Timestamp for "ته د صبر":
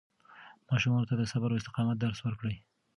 1.09-1.49